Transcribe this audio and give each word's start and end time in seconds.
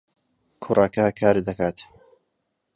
کوڕەکە 0.63 1.05
کار 1.19 1.35
دەکات. 1.47 1.77